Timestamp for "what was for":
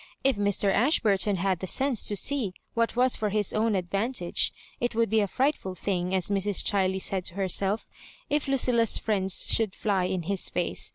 2.73-3.29